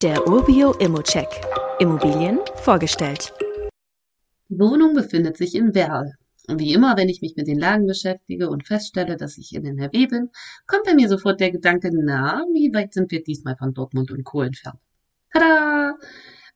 [0.00, 1.26] Der Urbio Immocheck.
[1.80, 3.32] Immobilien vorgestellt.
[4.48, 6.12] Die Wohnung befindet sich in Werl.
[6.46, 9.64] Und wie immer, wenn ich mich mit den Lagen beschäftige und feststelle, dass ich in
[9.64, 10.30] NRW bin,
[10.68, 14.22] kommt bei mir sofort der Gedanke, na, wie weit sind wir diesmal von Dortmund und
[14.22, 14.42] Co.
[14.42, 14.78] entfernt?
[15.32, 15.96] Tada!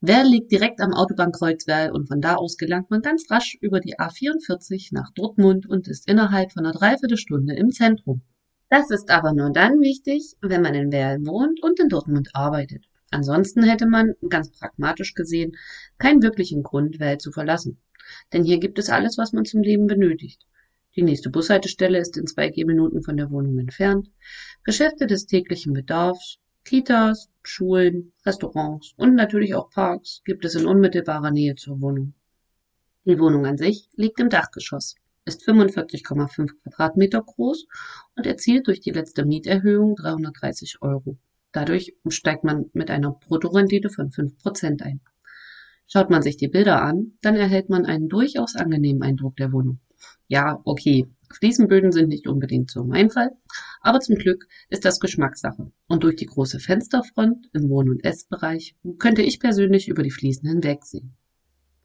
[0.01, 3.81] Werl liegt direkt am Autobahnkreuz Werl und von da aus gelangt man ganz rasch über
[3.81, 8.23] die A44 nach Dortmund und ist innerhalb von einer Dreiviertelstunde im Zentrum.
[8.69, 12.85] Das ist aber nur dann wichtig, wenn man in Werl wohnt und in Dortmund arbeitet.
[13.13, 15.57] Ansonsten hätte man, ganz pragmatisch gesehen,
[15.99, 17.79] keinen wirklichen Grund, Werl zu verlassen.
[18.33, 20.47] Denn hier gibt es alles, was man zum Leben benötigt.
[20.97, 24.11] Die nächste Bushaltestelle ist in zwei Gehminuten von der Wohnung entfernt.
[24.65, 31.31] Geschäfte des täglichen Bedarfs, Kitas, Schulen, Restaurants und natürlich auch Parks gibt es in unmittelbarer
[31.31, 32.15] Nähe zur Wohnung.
[33.05, 37.67] Die Wohnung an sich liegt im Dachgeschoss, ist 45,5 Quadratmeter groß
[38.17, 41.19] und erzielt durch die letzte Mieterhöhung 330 Euro.
[41.53, 45.01] Dadurch steigt man mit einer Bruttorendite von 5% ein.
[45.87, 49.81] Schaut man sich die Bilder an, dann erhält man einen durchaus angenehmen Eindruck der Wohnung.
[50.27, 53.31] Ja, okay, Fliesenböden sind nicht unbedingt so mein Fall,
[53.81, 55.71] aber zum Glück ist das Geschmackssache.
[55.89, 60.49] Und durch die große Fensterfront im Wohn- und Essbereich könnte ich persönlich über die Fliesen
[60.49, 61.15] hinwegsehen.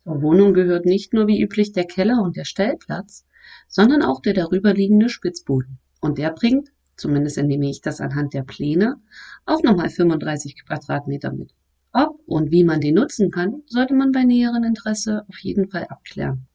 [0.04, 3.26] Zur Wohnung gehört nicht nur wie üblich der Keller und der Stellplatz,
[3.68, 5.80] sondern auch der darüberliegende Spitzboden.
[6.00, 8.98] Und der bringt, zumindest entnehme ich das anhand der Pläne,
[9.46, 11.54] auch nochmal 35 Quadratmeter mit.
[11.94, 15.86] Ob und wie man den nutzen kann, sollte man bei näherem Interesse auf jeden Fall
[15.86, 16.48] abklären.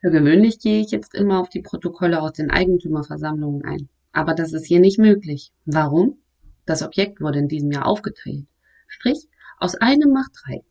[0.00, 3.88] Für gewöhnlich gehe ich jetzt immer auf die Protokolle aus den Eigentümerversammlungen ein.
[4.12, 5.50] Aber das ist hier nicht möglich.
[5.64, 6.18] Warum?
[6.66, 8.46] Das Objekt wurde in diesem Jahr aufgeteilt.
[8.86, 10.62] Strich, aus einem macht drei.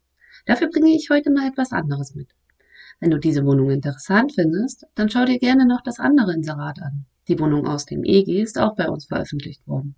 [0.46, 2.30] Dafür bringe ich heute mal etwas anderes mit.
[3.00, 7.06] Wenn du diese Wohnung interessant findest, dann schau dir gerne noch das andere Inserat an.
[7.28, 9.96] Die Wohnung aus dem EG ist auch bei uns veröffentlicht worden.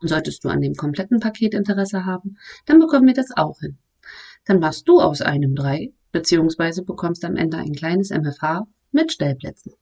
[0.00, 3.78] Und solltest du an dem kompletten Paket Interesse haben, dann bekommen wir das auch hin.
[4.46, 9.72] Dann machst du aus einem drei beziehungsweise bekommst am Ende ein kleines MFH mit Stellplätzen.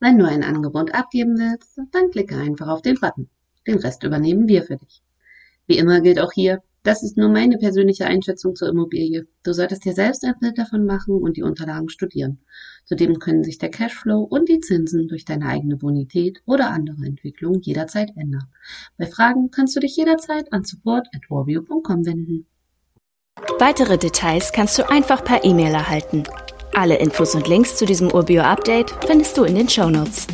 [0.00, 3.28] Wenn du ein Angebot abgeben willst, dann klicke einfach auf den Button.
[3.66, 5.02] Den Rest übernehmen wir für dich.
[5.66, 9.26] Wie immer gilt auch hier, das ist nur meine persönliche Einschätzung zur Immobilie.
[9.42, 12.40] Du solltest dir selbst ein Bild davon machen und die Unterlagen studieren.
[12.86, 17.60] Zudem können sich der Cashflow und die Zinsen durch deine eigene Bonität oder andere Entwicklungen
[17.60, 18.48] jederzeit ändern.
[18.96, 22.46] Bei Fragen kannst du dich jederzeit an support.warview.com wenden.
[23.58, 26.24] Weitere Details kannst du einfach per E-Mail erhalten.
[26.74, 30.26] Alle Infos und Links zu diesem Urbio-Update findest du in den Show Notes.